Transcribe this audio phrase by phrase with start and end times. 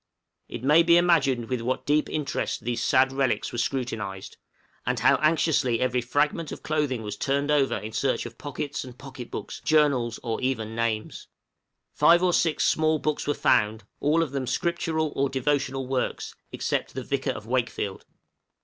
[0.49, 4.35] It may be imagined with what deep interest these sad relics were scrutinised,
[4.83, 8.97] and how anxiously every fragment of clothing was turned over in search of pockets and
[8.97, 11.27] pocket books, journals, or even names.
[11.93, 16.95] Five or six small books were found, all of them scriptural or devotional works, except
[16.95, 18.03] the 'Vicar of Wakefield.'